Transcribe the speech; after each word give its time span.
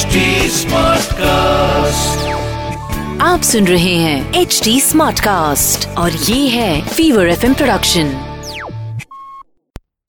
HD 0.00 0.16
Smartcast. 0.50 1.20
आप 3.22 3.40
सुन 3.44 3.66
रहे 3.66 3.94
हैं 3.94 4.34
एच 4.34 4.60
डी 4.64 4.80
स्मार्ट 4.80 5.20
कास्ट 5.20 5.88
और 5.88 6.12
ये 6.12 6.48
है 6.48 6.88
फीवर 6.88 7.28
एफ़ 7.28 7.40
प्रोडक्शन 7.40 8.36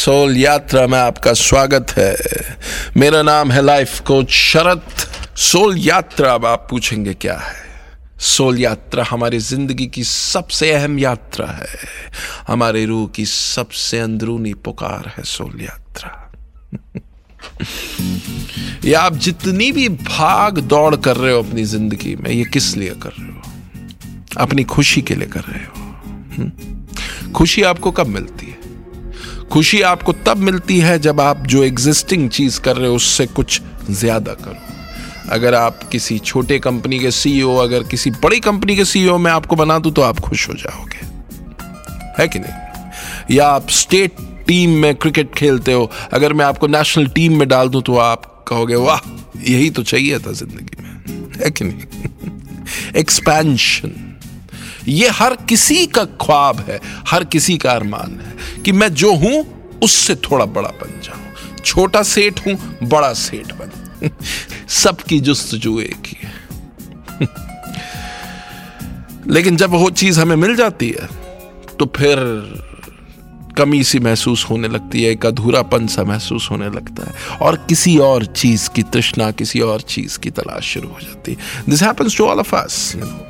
सोल 0.01 0.37
यात्रा 0.37 0.87
में 0.87 0.99
आपका 0.99 1.33
स्वागत 1.33 1.91
है। 1.91 2.17
मेरा 2.97 3.21
नाम 3.21 3.51
है 3.51 3.61
लाइफ 3.61 3.99
कोच 3.99 4.29
शरत। 4.29 4.85
सोल 5.37 5.77
यात्रा 5.77 6.33
अब 6.33 6.45
आप 6.45 6.67
पूछेंगे 6.69 7.13
क्या 7.13 7.37
है? 7.37 7.55
सोल 8.19 8.59
यात्रा 8.59 9.05
हमारी 9.09 9.39
ज़िंदगी 9.39 9.87
की 9.87 10.03
सबसे 10.03 10.71
अहम 10.71 10.99
यात्रा 10.99 11.47
है। 11.47 11.67
हमारे 12.47 12.85
रूह 12.85 13.07
की 13.07 13.25
सबसे 13.25 13.99
अंदरूनी 13.99 14.53
पुकार 14.53 15.13
है 15.17 15.23
सोल 15.23 15.61
यात्रा। 15.61 16.31
या 18.85 19.01
आप 19.01 19.13
जितनी 19.13 19.71
भी 19.71 19.89
भाग 19.89 20.59
दौड़ 20.59 20.95
कर 20.95 21.17
रहे 21.17 21.33
हो 21.33 21.43
अपनी 21.43 21.63
ज़िंदगी 21.63 22.15
में, 22.15 22.31
ये 22.31 22.43
किस 22.43 22.77
लिए 22.77 22.89
कर 22.89 23.09
रहे 23.09 23.27
हो? 23.27 23.41
अपनी 24.37 24.63
खुशी 24.63 25.01
के 25.01 25.15
लिए 25.15 25.27
कर 25.27 25.39
रहे 25.39 25.63
हो। 25.65 25.81
हम्म? 26.37 27.31
खुशी 27.31 27.61
आपको 27.61 27.91
कब 27.91 28.07
मिलती 28.07 28.45
है? 28.45 28.57
खुशी 29.51 29.81
आपको 29.81 30.13
तब 30.13 30.37
मिलती 30.37 30.79
है 30.79 30.99
जब 30.99 31.21
आप 31.21 31.37
जो 31.37 31.63
एग्जिस्टिंग 31.63 32.29
चीज़ 32.29 32.61
कर 32.61 32.77
रहे 32.77 32.89
हो, 32.89 32.95
उससे 32.95 33.25
कुछ 33.25 33.61
ज़्यादा 33.89 34.33
करो। 34.33 34.57
अगर 35.29 35.55
आप 35.55 35.83
किसी 35.83 36.19
छोटे 36.19 36.59
कंपनी 36.59 36.99
के 36.99 37.11
सीईओ 37.11 37.55
अगर 37.55 37.83
किसी 37.83 38.11
बड़ी 38.11 38.39
कंपनी 38.39 38.75
के 38.75 38.85
सीईओ 38.85 39.17
में 39.17 39.31
आपको 39.31 39.55
बना 39.55 39.79
दूँ 39.79 39.91
तो 39.91 40.01
आप 40.01 40.19
खुश 40.19 40.49
हो 40.49 40.53
जाओगे। 40.53 40.99
है 42.21 42.27
कि 42.27 42.39
नहीं? 42.39 42.53
या 43.35 43.47
आप 43.47 43.69
स्टेट 43.69 44.11
टीम 44.47 44.69
में 44.71 44.93
क्रिकेट 44.95 45.33
खेलते 45.35 45.73
हो, 45.73 45.89
अगर 46.13 46.33
मैं 46.33 46.45
आपको 46.45 46.67
नेशनल 46.67 47.07
टीम 47.07 47.37
में 47.39 47.47
डाल 47.47 47.69
दूँ 47.69 47.81
तो 47.81 47.97
आप 47.97 48.45
कहोगे, 48.47 48.75
वाह, 48.75 48.99
यही 49.49 49.69
तो 49.69 49.83
चाहिए 49.83 50.19
था 50.19 50.31
ज़िंदगी 50.31 50.83
में। 50.83 50.89
है 51.35 51.51
कि 51.51 51.65
नहीं? 51.65 51.83
एक्सपेंशन 52.95 53.91
ये 54.87 55.09
हर 55.09 55.35
किसी 55.49 55.85
का 55.87 56.03
ख्वाब 56.21 56.59
है, 56.59 56.79
हर 57.07 57.23
किसी 57.23 57.57
का 57.57 57.71
अरमान 57.71 58.19
है 58.19 58.61
कि 58.63 58.71
मैं 58.71 58.93
जो 58.93 59.13
हूँ, 59.15 59.45
उससे 59.83 60.15
थोड़ा 60.23 60.45
बड़ा 60.47 60.69
बन 60.81 60.99
जाऊँ। 61.01 61.55
छोटा 61.65 62.01
सेठ 62.03 62.39
हूँ, 62.47 62.55
बड़ा 62.83 63.13
सेठ 63.13 63.53
बन। 63.53 64.09
सबकी 64.71 65.19
जुस्तजू 65.19 65.79
एक 65.79 66.07
ही 66.07 66.17
है। 66.21 66.39
लेकिन 69.27 69.57
जब 69.57 69.69
वो 69.71 69.89
चीज़ 69.91 70.19
हमें 70.19 70.35
मिल 70.35 70.55
जाती 70.55 70.89
है 70.89 71.07
तो 71.79 71.85
फिर 71.95 72.17
कमी 73.57 73.83
सी 73.83 73.99
महसूस 73.99 74.45
होने 74.49 74.67
लगती 74.67 75.03
है, 75.03 75.11
एक 75.11 75.25
अधूरापन 75.25 75.87
सा 75.87 76.03
महसूस 76.03 76.47
होने 76.51 76.69
लगता 76.69 77.05
है 77.05 77.37
और 77.41 77.55
किसी 77.55 77.97
और 77.97 78.25
चीज़ 78.25 78.69
की 78.69 78.83
तृष्णा, 78.83 79.31
किसी 79.31 79.59
और 79.59 79.81
चीज़ 79.81 80.19
की 80.19 80.29
तलाश 80.29 80.63
शुरू 80.63 80.87
हो 80.87 80.97
जाती 81.01 81.31
है। 81.31 81.37
This 81.69 81.83
happens 81.83 82.17
to 82.17 82.25
all 82.25 82.39
of 82.39 82.55
us 82.55 82.95
you 82.95 83.01
know 83.05 83.25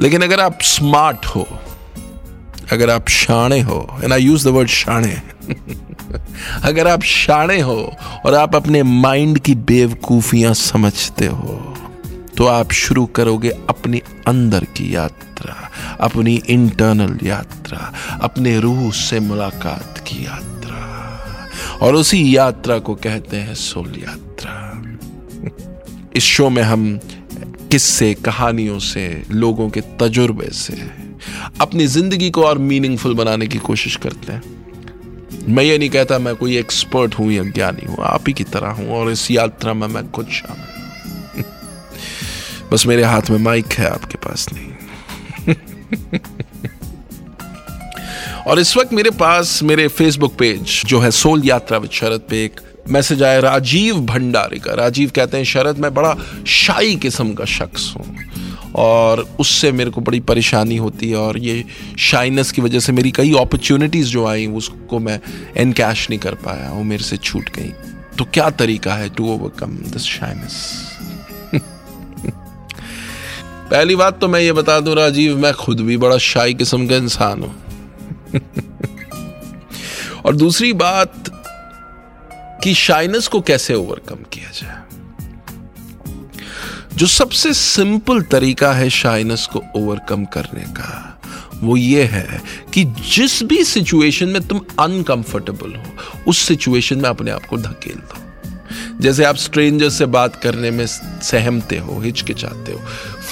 लेकिन 0.00 0.22
अगर 0.22 0.40
आप 0.40 0.58
स्मार्ट 0.62 1.26
हो, 1.26 1.48
अगर 2.72 2.90
आप 2.90 3.08
शाणे 3.08 3.60
हो 3.60 4.00
and 4.04 4.12
I 4.12 4.22
use 4.22 4.44
the 4.44 4.48
word 4.48 4.68
शाणे, 4.68 5.22
अगर 6.62 6.88
आप 6.88 7.02
शाणे 7.02 7.60
हो 7.60 7.96
और 8.26 8.34
आप 8.34 8.56
अपने 8.56 8.82
माइंड 8.82 9.38
की 9.38 9.54
बेवकूफियाँ 9.54 10.54
समझते 10.54 11.26
हो 11.26 11.68
तो 12.36 12.46
आप 12.46 12.72
शुरू 12.72 13.06
करोगे 13.06 13.50
अपनी 13.50 14.02
अंदर 14.26 14.64
की 14.64 14.94
यात्रा, 14.94 15.70
अपनी 16.00 16.42
इंटरनल 16.48 17.26
यात्रा। 17.26 17.61
अपने 18.22 18.60
रूह 18.60 18.92
से 18.92 19.20
मुलाकात 19.20 19.98
की 19.98 20.24
यात्रा। 20.24 20.82
और 21.82 21.94
उसी 21.94 22.36
यात्रा 22.36 22.78
को 22.78 22.94
कहते 22.94 23.36
हैं 23.36 23.54
सोल 23.54 23.92
यात्रा। 23.98 24.82
इस 26.16 26.24
शो 26.24 26.50
में 26.50 26.62
हम 26.62 27.00
किस्से, 27.70 28.14
कहानियों 28.14 28.78
से, 28.78 29.22
लोगों 29.30 29.70
के 29.70 29.80
तजुर्बे 29.80 30.48
से, 30.52 30.90
अपनी 31.60 31.86
ज़िंदगी 31.86 32.30
को 32.30 32.44
और 32.44 32.58
मीनिंगफुल 32.58 33.14
बनाने 33.14 33.46
की 33.46 33.58
कोशिश 33.58 33.96
करते 33.96 34.32
हैं। 34.32 34.42
मैं 35.48 35.64
ये 35.64 35.78
नहीं 35.78 35.90
कहता 35.90 36.18
मैं 36.18 36.36
कोई 36.36 36.56
एक्सपर्ट 36.58 37.14
हूँ 37.14 37.32
या 37.32 37.42
ज्ञानी 37.42 37.86
हूँ, 37.86 37.96
आप 38.00 38.24
ही 38.28 38.32
की 38.32 38.44
तरह 38.44 38.68
हूँ 38.68 38.90
और 38.90 39.10
इस 39.10 39.30
यात्रा 39.30 39.74
में 39.74 39.86
मैं 39.86 40.10
खुद 40.10 40.26
शामिल 40.26 40.72
बस 42.72 42.86
मेरे 42.86 43.02
हाथ 43.02 43.22
में 43.30 43.38
माइक 43.38 43.66
है 43.72 43.90
आपके 43.90 44.14
पास 44.14 44.48
नहीं। 44.52 44.72
और 48.46 48.58
इस 48.58 48.76
वक्त 48.76 48.92
मेरे 48.92 49.10
पास 49.10 49.62
मेरे 49.62 49.86
फेसबुक 49.88 50.34
पेज 50.38 50.82
जो 50.86 50.98
है 51.00 51.10
सोल 51.12 51.42
यात्रा 51.44 51.78
विद 51.78 51.90
शरद 51.90 52.20
पे 52.30 52.44
एक 52.44 52.60
मैसेज 52.90 53.22
आया 53.22 53.38
राजीव 53.40 54.00
भंडारी 54.06 54.58
का 54.58 54.74
राजीव 54.74 55.10
कहते 55.16 55.36
हैं, 55.36 55.44
शरद, 55.44 55.78
मैं 55.78 55.92
बड़ा 55.94 56.14
शाही 56.46 56.96
किस्म 56.96 57.34
का 57.34 57.44
शख्स 57.44 57.92
हूँ। 57.96 58.16
और 58.76 59.20
उससे 59.40 59.70
मेरे 59.72 59.90
को 59.90 60.00
बड़ी 60.00 60.20
परेशानी 60.20 60.76
होती 60.76 61.10
है 61.10 61.16
और 61.16 61.38
ये 61.38 61.64
शाइनेस 62.00 62.50
की 62.52 62.62
वजह 62.62 62.80
से 62.80 62.92
मेरी 62.92 63.10
कई 63.10 63.32
अपॉर्चुनिटीज़ 63.40 64.10
जो 64.10 64.26
आई, 64.26 64.46
उसको 64.46 64.98
मैं 64.98 65.18
एनकैश 65.56 66.08
नहीं 66.10 66.20
कर 66.20 66.34
पाया। 66.44 66.70
वो 66.70 66.82
मेरे 66.82 67.04
से 67.04 67.16
छूट 67.16 67.50
गई। 67.56 67.72
तो 68.18 68.24
क्या 68.24 68.50
तरीका 68.52 68.94
है 68.94 69.08
टू 69.08 69.32
ओवरकम 69.34 69.76
दिस 69.92 70.02
शाइनेस 70.02 70.54
पहली 73.70 73.96
बात 73.96 74.20
तो 74.20 74.28
मैं 74.28 74.40
ये 74.40 74.52
बता 74.52 74.80
दूँ, 74.80 74.94
राजीव, 74.94 75.36
मैं 75.38 75.52
खुद 75.54 75.80
भी 75.80 75.96
बड़ा 75.96 76.18
शाही 76.18 76.54
किस्म 76.54 76.86
का 76.88 76.96
इंसान 76.96 77.42
हूँ। 77.42 77.54
और 80.26 80.36
दूसरी 80.36 80.72
बात 80.72 81.12
कि 82.64 82.74
शाइनेस 82.74 83.26
को 83.26 83.40
कैसे 83.40 83.74
ओवरकम 83.74 84.16
किया 84.16 84.50
जाए? 84.50 84.82
जो 86.96 87.06
सबसे 87.06 87.54
सिंपल 87.54 88.22
तरीका 88.22 88.72
है 88.72 88.90
शाइनेस 88.90 89.48
को 89.52 89.62
ओवरकम 89.76 90.24
करने 90.24 90.60
का, 90.60 91.20
वो 91.54 91.76
ये 91.76 92.04
है 92.04 92.42
कि 92.74 92.84
जिस 92.84 93.42
भी 93.42 93.64
सिचुएशन 93.64 94.28
में 94.28 94.48
तुम 94.48 94.58
अनकंफर्टेबल 94.58 95.74
हो, 95.74 95.84
उस 96.26 96.38
सिचुएशन 96.38 96.98
में 96.98 97.10
अपने 97.10 97.30
आप 97.30 97.44
को 97.44 97.56
धकेल 97.56 97.96
दो। 97.96 98.22
जैसे 99.00 99.24
आप 99.24 99.36
स्ट्रेंजर 99.36 99.90
से 99.90 100.06
बात 100.06 100.36
करने 100.36 100.70
में 100.70 100.86
सहमते 101.22 101.78
हो, 101.78 102.00
हिचकिचाते 102.00 102.72
हो 102.72 102.78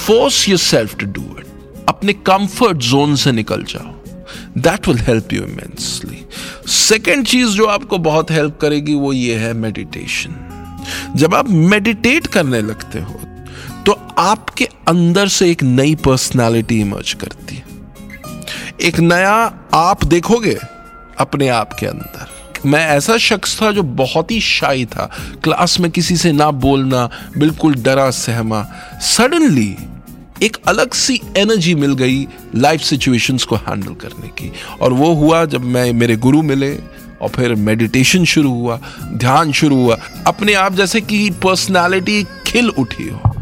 force 0.06 0.48
yourself 0.58 0.96
to 0.96 1.06
do 1.06 1.36
it 1.38 1.46
अपने 1.88 2.12
कंफर्ट 2.12 2.76
जोन 2.76 3.16
से 3.16 3.32
निकल 3.32 3.62
जाओ। 3.62 3.99
That 4.58 4.88
will 4.88 4.98
help 4.98 5.32
you 5.32 5.42
immensely 5.42 6.24
second 6.68 7.26
चीज़ 7.26 7.48
जो 7.48 7.66
आपको 7.66 7.98
बहुत 7.98 8.30
हेल्प 8.30 8.58
करेगी 8.60 8.94
वो 8.94 9.12
ये 9.12 9.36
है 9.36 9.52
मेडिटेशन 9.52 10.36
जब 11.16 11.34
आप 11.34 11.50
मेडिटेट 11.50 12.26
करने 12.26 12.60
लगते 12.62 13.00
हो 13.00 13.20
तो 13.86 13.92
आपके 14.18 14.64
अंदर 14.88 15.28
से 15.28 15.50
एक 15.50 15.62
नई 15.62 15.94
पर्सनालिटी 15.94 16.80
इमर्ज 16.80 17.12
करती 17.12 17.56
है. 17.56 17.64
एक 18.80 18.98
नया 19.00 19.32
आप 19.74 20.04
देखोगे 20.04 20.56
अपने 21.18 21.48
आप 21.48 21.72
के 21.72 21.86
अंदर. 21.86 22.26
मैं 22.66 22.86
ऐसा 22.88 23.16
शख्स 23.16 23.60
था 23.62 23.70
जो 23.72 23.82
बहुत 23.82 24.30
ही 24.30 24.40
शाही 24.40 24.84
था. 24.86 25.10
क्लास 25.44 25.80
में 25.80 25.90
किसी 25.90 26.16
से 26.16 26.32
ना 26.32 26.50
बोलना, 26.50 27.08
बिल्कुल 27.38 27.74
डरा 27.74 28.10
सहमा. 28.10 28.62
सडनली 29.02 29.76
एक 30.42 30.56
अलग 30.66 30.92
सी 30.94 31.20
एनर्जी 31.36 31.74
मिल 31.74 31.94
गई 31.94 32.26
लाइफ 32.54 32.80
सिचुएशंस 32.80 33.44
को 33.44 33.56
हैंडल 33.56 33.94
करने 33.94 34.28
की। 34.28 34.52
और 34.80 34.92
वो 34.92 35.12
हुआ 35.14 35.44
जब 35.44 35.64
मैं, 35.64 35.92
मेरे 35.92 36.16
गुरु 36.16 36.42
मिले 36.42 36.72
और 37.22 37.28
फिर 37.28 37.54
मेडिटेशन 37.54 38.24
शुरू 38.24 38.50
हुआ, 38.50 38.80
ध्यान 39.04 39.52
शुरू 39.52 39.76
हुआ। 39.76 39.98
अपने 40.26 40.54
आप 40.54 40.74
जैसे 40.74 41.00
कि 41.00 41.28
पर्सनालिटी 41.44 42.22
खिल 42.46 42.68
उठी 42.68 43.08
हो। 43.08 43.34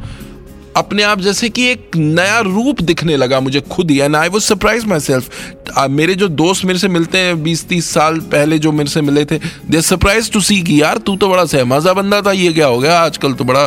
अपने 0.76 1.03
आप 1.03 1.20
जैसे 1.20 1.48
कि 1.48 1.66
एक 1.66 1.97
नया 1.97 2.41
रूप 2.41 2.81
दिखने 2.81 3.16
लगा 3.16 3.41
मुझे 3.41 3.60
खुद 3.60 3.91
ही। 3.91 3.98
And 3.98 4.16
I 4.16 4.28
was 4.28 4.42
surprise 4.42 4.87
myself 5.00 5.54
मेरे 5.91 6.14
जो 6.14 6.28
दोस्त 6.28 6.64
मेरे 6.64 6.78
से 6.78 6.88
मिलते 6.88 7.19
हैं 7.19 7.42
बीस, 7.42 7.64
तीस 7.69 7.91
साल 7.91 8.19
पहले 8.32 8.58
जो 8.58 8.72
मेरे 8.72 8.91
से 8.91 9.00
मिले 9.00 9.25
थे 9.25 9.38
दे 9.70 9.82
सरप्राइज़ 9.82 10.31
टू 10.31 10.41
सी 10.41 10.61
कि 10.62 10.81
यार 10.82 10.99
तू 10.99 11.17
तो 11.17 11.28
बड़ा 11.28 11.44
सहमाजा 11.44 11.93
बंदा 11.93 12.20
था, 12.22 12.32
ये 12.32 12.52
क्या 12.52 12.67
हो 12.67 12.78
गया? 12.78 13.00
आजकल 13.00 13.32
तो 13.32 13.44
बड़ा 13.44 13.67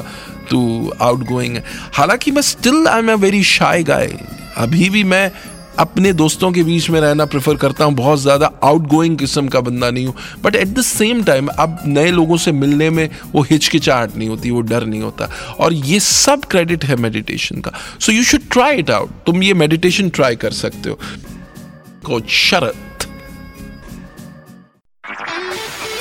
तू 0.51 0.91
आउट 1.01 1.23
गोइंग 1.27 1.57
हालाँकि 1.93 2.31
मैं 2.31 2.41
still 2.41 2.87
I 2.87 2.99
am 2.99 3.11
a 3.11 3.15
very 3.17 3.43
shy 3.45 3.83
guy 3.83 4.17
अभी 4.57 4.89
भी 4.89 5.03
मैं 5.05 5.31
अपने 5.79 6.11
दोस्तों 6.13 6.51
के 6.51 6.63
बीच 6.63 6.89
में 6.89 6.99
रहना 7.01 7.25
प्रेफर 7.25 7.55
करता 7.57 7.85
हूँ। 7.85 7.93
बहुत 7.95 8.19
ज़्यादा 8.19 8.51
आउट 8.63 8.87
गोइंग 8.87 9.17
किस्म 9.17 9.47
का 9.47 9.59
बंदा 9.59 9.89
नहीं 9.91 10.05
हूँ। 10.05 10.13
But 10.43 10.55
at 10.55 10.67
the 10.67 10.81
same 10.81 11.23
time 11.23 11.47
अब 11.49 11.77
नए 11.85 12.11
लोगों 12.11 12.37
से 12.37 12.51
मिलने 12.51 12.89
में 12.89 13.09
वो 13.33 13.41
हिचकिचाहट 13.41 14.15
नहीं 14.15 14.29
होती, 14.29 14.51
वो 14.51 14.61
डर 14.61 14.85
नहीं 14.85 15.01
होता। 15.01 15.29
और 15.59 15.73
ये 15.73 15.99
सब 15.99 16.45
क्रेडिट 16.45 16.85
है 16.85 16.95
मेडिटेशन 16.97 17.61
का। 17.61 17.71
So 17.99 18.11
you 18.11 18.23
should 18.23 18.49
try 18.51 18.77
it 18.77 18.91
out 18.91 19.09
तुम 19.25 19.43
ये 19.43 19.53
मेडिटेशन 19.55 20.09
ट्राई 20.09 20.35
कर 20.35 20.51
सकते 20.53 20.89
हो। 20.89 20.99
कोच 22.05 22.29
शरत 22.29 22.90